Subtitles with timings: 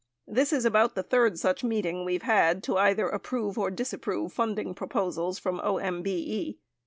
[0.27, 4.33] This is about the third such meet ing we've had to either approve or disapprove
[4.33, 6.55] funding pro posals from OMBE.